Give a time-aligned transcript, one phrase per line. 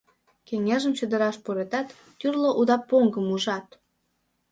[0.47, 1.87] Кеҥежым чодыраш пуретат,
[2.19, 3.67] тӱрлӧ уда поҥгым ужат.